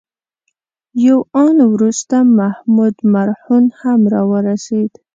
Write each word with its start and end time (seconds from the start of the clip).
یو 1.05 1.17
آن 1.45 1.57
وروسته 1.73 2.15
محمود 2.39 2.95
مرهون 3.13 3.63
هم 3.79 3.99
راورسېد. 4.13 4.91